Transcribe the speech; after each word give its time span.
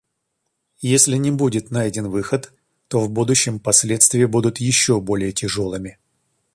Если 0.81 1.15
не 1.17 1.29
будет 1.29 1.69
найден 1.69 2.09
выход, 2.09 2.51
то 2.87 3.01
в 3.01 3.11
будущем 3.11 3.59
последствия 3.59 4.25
будут 4.27 4.57
еще 4.57 4.99
более 4.99 5.31
тяжелыми. 5.31 5.99